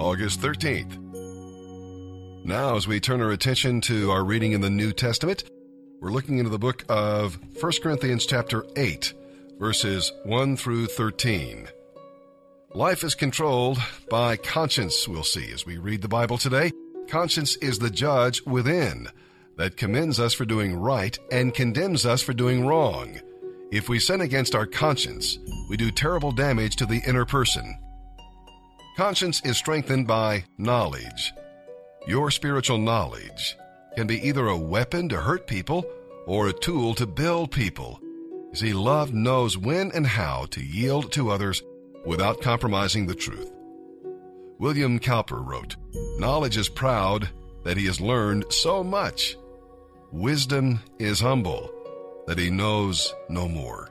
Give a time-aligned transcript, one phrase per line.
[0.00, 0.96] August 13th.
[2.42, 5.44] Now, as we turn our attention to our reading in the New Testament,
[6.00, 9.12] we're looking into the book of 1 Corinthians, chapter 8,
[9.58, 11.68] verses 1 through 13.
[12.72, 13.78] Life is controlled
[14.08, 16.72] by conscience, we'll see as we read the Bible today.
[17.06, 19.06] Conscience is the judge within
[19.58, 23.20] that commends us for doing right and condemns us for doing wrong.
[23.70, 25.38] If we sin against our conscience,
[25.68, 27.76] we do terrible damage to the inner person.
[29.00, 31.32] Conscience is strengthened by knowledge.
[32.06, 33.56] Your spiritual knowledge
[33.96, 35.86] can be either a weapon to hurt people
[36.26, 37.98] or a tool to build people.
[38.52, 41.62] See, love knows when and how to yield to others
[42.04, 43.50] without compromising the truth.
[44.58, 45.76] William Cowper wrote,
[46.18, 47.30] Knowledge is proud
[47.64, 49.34] that he has learned so much.
[50.12, 51.70] Wisdom is humble
[52.26, 53.88] that he knows no more.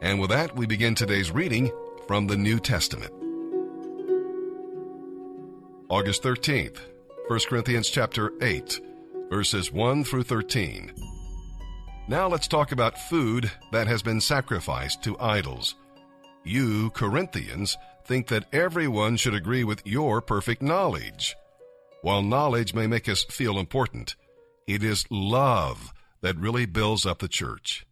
[0.00, 1.72] And with that, we begin today's reading
[2.06, 3.15] from the New Testament.
[5.88, 6.78] August 13th,
[7.28, 8.80] 1 Corinthians chapter 8,
[9.30, 10.92] verses 1 through 13.
[12.08, 15.76] Now let's talk about food that has been sacrificed to idols.
[16.42, 21.36] You, Corinthians, think that everyone should agree with your perfect knowledge.
[22.02, 24.16] While knowledge may make us feel important,
[24.66, 27.86] it is love that really builds up the church.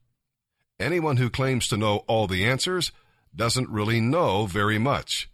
[0.81, 2.91] Anyone who claims to know all the answers
[3.37, 5.31] doesn't really know very much.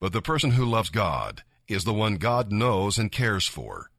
[0.00, 3.90] But the person who loves God is the one God knows and cares for.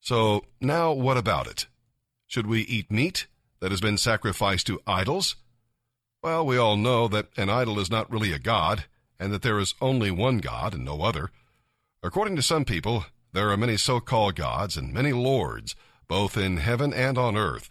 [0.00, 1.66] So now what about it?
[2.26, 3.26] Should we eat meat
[3.60, 5.36] that has been sacrificed to idols?
[6.22, 8.84] Well, we all know that an idol is not really a god,
[9.18, 11.30] and that there is only one God and no other.
[12.02, 15.76] According to some people, there are many so called gods and many lords,
[16.08, 17.70] both in heaven and on earth.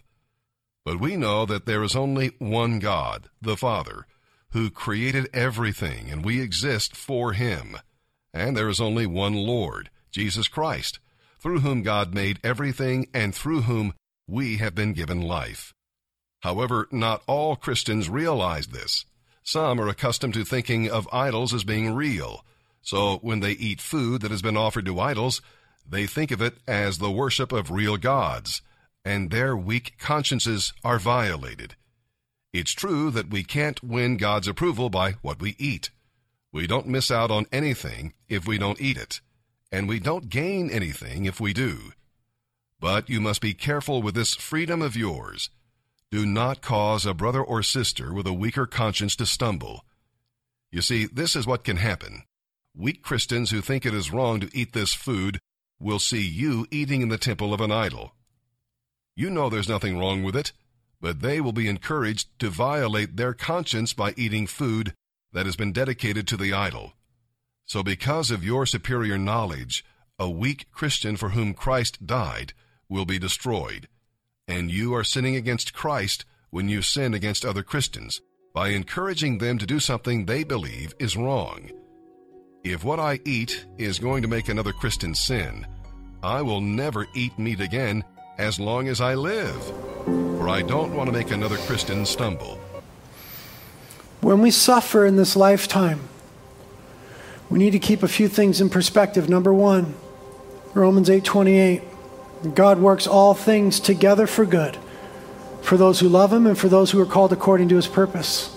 [0.84, 4.08] But we know that there is only one God, the Father,
[4.52, 7.78] who created everything, and we exist for Him.
[8.34, 11.00] And there is only one Lord, Jesus Christ,
[11.40, 13.94] through whom God made everything and through whom
[14.28, 15.74] we have been given life.
[16.42, 19.06] However, not all Christians realize this.
[19.44, 22.46] Some are accustomed to thinking of idols as being real.
[22.82, 25.42] So when they eat food that has been offered to idols,
[25.88, 28.62] they think of it as the worship of real gods,
[29.04, 31.76] and their weak consciences are violated.
[32.54, 35.90] It's true that we can't win God's approval by what we eat.
[36.54, 39.22] We don't miss out on anything if we don't eat it,
[39.72, 41.94] and we don't gain anything if we do.
[42.80, 45.50] But you must be careful with this freedom of yours.
[46.10, 49.86] Do not cause a brother or sister with a weaker conscience to stumble.
[50.72, 52.24] You see, this is what can happen.
[52.76, 55.40] Weak Christians who think it is wrong to eat this food
[55.80, 58.14] will see you eating in the temple of an idol.
[59.16, 60.52] You know there's nothing wrong with it,
[61.00, 64.94] but they will be encouraged to violate their conscience by eating food
[65.34, 66.94] that has been dedicated to the idol.
[67.66, 69.86] So, because of your superior knowledge,
[70.20, 72.54] a weak Christian for whom Christ died
[72.90, 73.88] will be destroyed.
[74.48, 78.22] And you are sinning against Christ when you sin against other Christians
[78.54, 81.72] by encouraging them to do something they believe is wrong.
[82.64, 85.66] If what I eat is going to make another Christian sin,
[86.22, 88.04] I will never eat meat again
[88.38, 89.64] as long as I live,
[90.06, 92.60] for I don't want to make another Christian stumble.
[94.22, 96.02] When we suffer in this lifetime,
[97.50, 99.28] we need to keep a few things in perspective.
[99.28, 99.94] Number 1,
[100.74, 101.82] Romans 8:28.
[102.56, 104.78] God works all things together for good
[105.62, 108.50] for those who love him and for those who are called according to his purpose.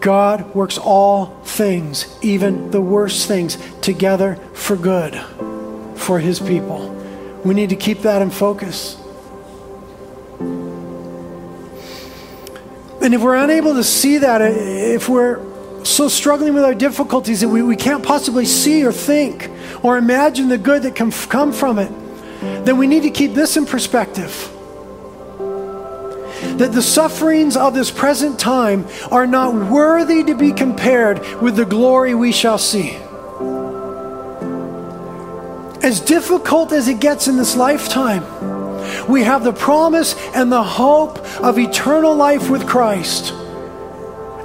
[0.00, 5.18] God works all things, even the worst things, together for good
[5.94, 6.90] for his people.
[7.42, 8.96] We need to keep that in focus.
[13.04, 15.38] And if we're unable to see that, uh, if we're
[15.84, 19.50] so struggling with our difficulties that we, we can't possibly see or think
[19.82, 21.92] or imagine the good that can f- come from it,
[22.64, 24.50] then we need to keep this in perspective.
[26.56, 31.66] That the sufferings of this present time are not worthy to be compared with the
[31.66, 32.96] glory we shall see.
[35.86, 38.22] As difficult as it gets in this lifetime,
[39.08, 43.32] we have the promise and the hope of eternal life with Christ.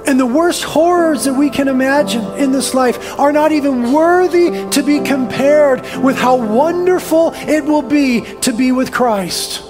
[0.06, 4.68] And the worst horrors that we can imagine in this life are not even worthy
[4.70, 9.62] to be compared with how wonderful it will be to be with Christ.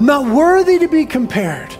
[0.00, 1.74] Not worthy to be compared.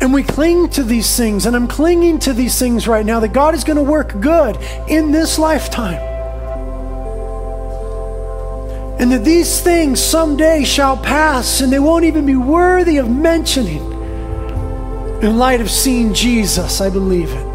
[0.00, 3.32] And we cling to these things, and I'm clinging to these things right now that
[3.32, 4.56] God is going to work good
[4.88, 6.07] in this lifetime.
[8.98, 13.84] And that these things someday shall pass and they won't even be worthy of mentioning.
[15.22, 17.46] In light of seeing Jesus, I believe it.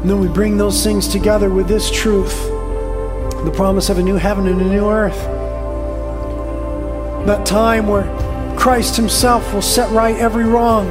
[0.00, 2.36] And then we bring those things together with this truth
[3.44, 5.16] the promise of a new heaven and a new earth.
[7.26, 8.04] That time where
[8.56, 10.86] Christ Himself will set right every wrong.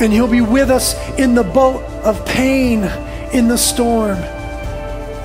[0.00, 2.84] And He'll be with us in the boat of pain
[3.32, 4.16] in the storm.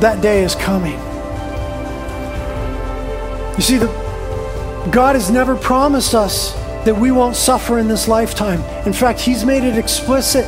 [0.00, 0.98] That day is coming.
[3.56, 3.86] You see, the,
[4.92, 6.52] God has never promised us
[6.84, 8.60] that we won't suffer in this lifetime.
[8.86, 10.44] In fact, He's made it explicit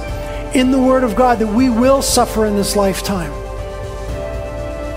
[0.54, 3.32] in the Word of God that we will suffer in this lifetime.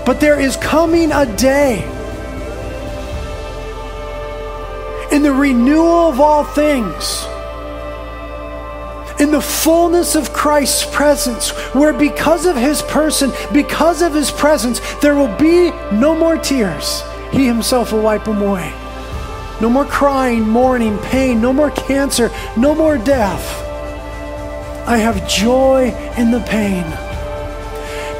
[0.06, 1.82] But there is coming a day
[5.10, 7.26] in the renewal of all things
[9.20, 14.80] in the fullness of Christ's presence, where because of his person, because of his presence,
[15.00, 17.02] there will be no more tears.
[17.30, 18.72] He himself will wipe them away.
[19.60, 23.62] No more crying, mourning, pain, no more cancer, no more death.
[24.86, 26.84] I have joy in the pain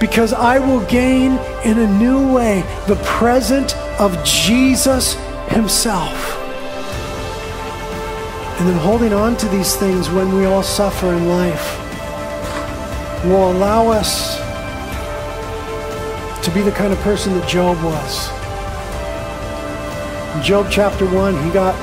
[0.00, 1.32] because I will gain
[1.64, 5.14] in a new way the present of Jesus
[5.48, 6.43] himself.
[8.58, 11.78] And then holding on to these things when we all suffer in life
[13.24, 14.36] will allow us
[16.44, 18.28] to be the kind of person that Job was.
[20.36, 21.74] In Job chapter 1, he got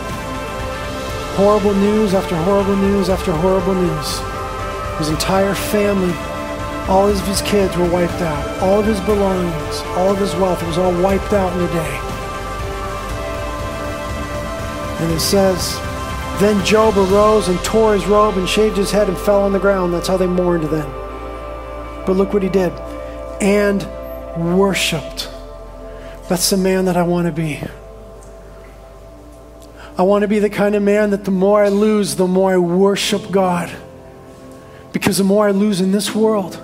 [1.36, 4.20] horrible news after horrible news after horrible news.
[4.98, 6.14] His entire family,
[6.88, 8.62] all of his kids were wiped out.
[8.62, 12.00] All of his belongings, all of his wealth was all wiped out in a day.
[15.04, 15.80] And it says,
[16.40, 19.60] then Job arose and tore his robe and shaved his head and fell on the
[19.60, 19.94] ground.
[19.94, 20.90] That's how they mourned then.
[22.06, 22.72] But look what he did.
[23.42, 23.86] And
[24.58, 25.30] worshiped.
[26.30, 27.62] That's the man that I want to be.
[29.98, 32.54] I want to be the kind of man that the more I lose, the more
[32.54, 33.72] I worship God.
[34.94, 36.60] Because the more I lose in this world,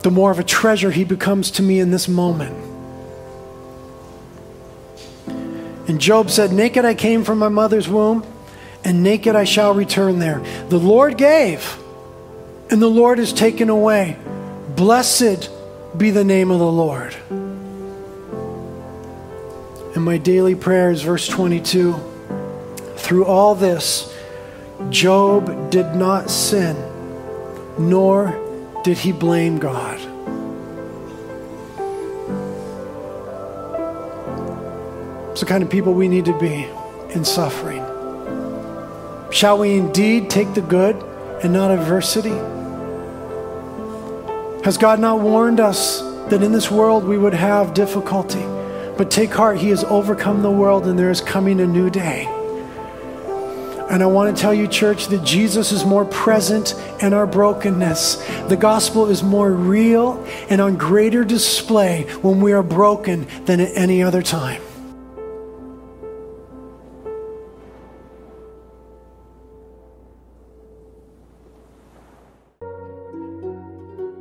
[0.00, 2.71] the more of a treasure he becomes to me in this moment.
[5.88, 8.24] And Job said, Naked I came from my mother's womb,
[8.84, 10.40] and naked I shall return there.
[10.68, 11.76] The Lord gave,
[12.70, 14.16] and the Lord has taken away.
[14.76, 15.50] Blessed
[15.96, 17.14] be the name of the Lord.
[19.94, 22.12] And my daily prayer is verse 22
[23.02, 24.16] through all this,
[24.90, 26.76] Job did not sin,
[27.78, 28.38] nor
[28.84, 30.00] did he blame God.
[35.42, 36.68] The kind of people we need to be
[37.10, 37.82] in suffering.
[39.32, 40.94] Shall we indeed take the good
[41.42, 42.30] and not adversity?
[44.64, 48.44] Has God not warned us that in this world we would have difficulty?
[48.96, 52.26] But take heart, He has overcome the world and there is coming a new day.
[53.90, 58.14] And I want to tell you, church, that Jesus is more present in our brokenness.
[58.46, 63.76] The gospel is more real and on greater display when we are broken than at
[63.76, 64.62] any other time.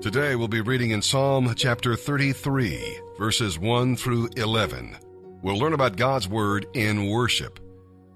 [0.01, 4.98] Today we'll be reading in Psalm chapter 33, verses 1 through 11.
[5.43, 7.60] We'll learn about God's Word in worship.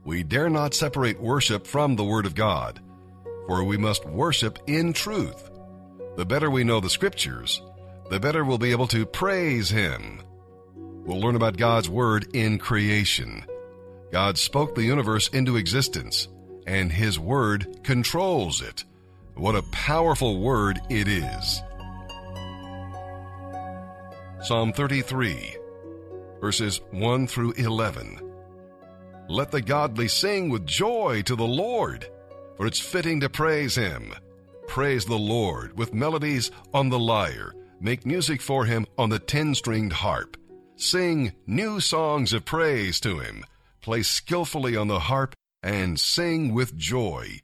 [0.03, 2.81] We dare not separate worship from the Word of God,
[3.45, 5.51] for we must worship in truth.
[6.15, 7.61] The better we know the Scriptures,
[8.09, 10.23] the better we'll be able to praise Him.
[10.75, 13.45] We'll learn about God's Word in creation.
[14.11, 16.29] God spoke the universe into existence,
[16.65, 18.85] and His Word controls it.
[19.35, 21.61] What a powerful Word it is.
[24.45, 25.57] Psalm 33,
[26.39, 28.19] verses 1 through 11.
[29.27, 32.07] Let the godly sing with joy to the Lord,
[32.55, 34.13] for it's fitting to praise him.
[34.67, 37.55] Praise the Lord with melodies on the lyre.
[37.79, 40.37] Make music for him on the ten stringed harp.
[40.75, 43.43] Sing new songs of praise to him.
[43.81, 45.33] Play skillfully on the harp
[45.63, 47.41] and sing with joy.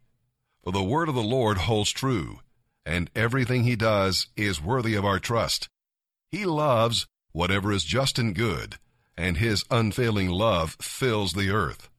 [0.63, 2.41] For the word of the Lord holds true,
[2.85, 5.67] and everything he does is worthy of our trust.
[6.31, 8.77] He loves whatever is just and good,
[9.17, 11.89] and his unfailing love fills the earth.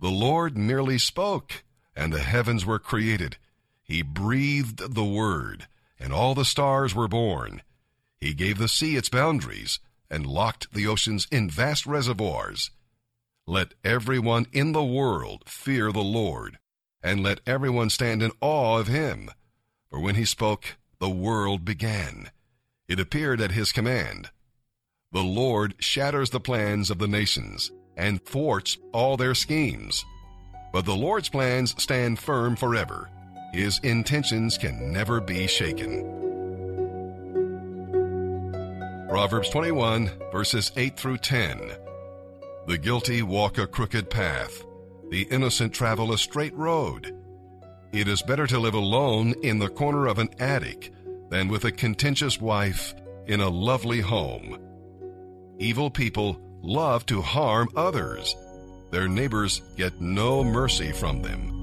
[0.00, 1.62] The Lord merely spoke,
[1.94, 3.36] and the heavens were created.
[3.82, 5.68] He breathed the word,
[6.00, 7.62] and all the stars were born.
[8.18, 9.78] He gave the sea its boundaries
[10.10, 12.70] and locked the oceans in vast reservoirs.
[13.46, 16.58] Let everyone in the world fear the Lord,
[17.02, 19.30] and let everyone stand in awe of him.
[19.90, 22.30] For when he spoke, the world began.
[22.86, 24.30] It appeared at his command.
[25.12, 30.04] The Lord shatters the plans of the nations and thwarts all their schemes.
[30.72, 33.08] But the Lord's plans stand firm forever.
[33.52, 36.10] His intentions can never be shaken.
[39.08, 41.72] Proverbs 21, verses 8 through 10.
[42.66, 44.64] The guilty walk a crooked path,
[45.10, 47.14] the innocent travel a straight road.
[47.92, 50.92] It is better to live alone in the corner of an attic
[51.34, 52.94] than with a contentious wife
[53.26, 54.56] in a lovely home.
[55.58, 58.36] Evil people love to harm others.
[58.92, 61.53] Their neighbors get no mercy from them.